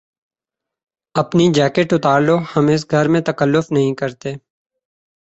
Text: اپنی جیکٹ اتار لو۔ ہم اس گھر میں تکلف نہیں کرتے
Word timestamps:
اپنی 1.15 1.45
جیکٹ 1.55 1.87
اتار 1.93 2.19
لو۔ 2.21 2.37
ہم 2.51 2.65
اس 2.73 2.81
گھر 2.91 3.05
میں 3.13 3.21
تکلف 3.29 3.65
نہیں 3.71 3.93
کرتے 3.95 4.29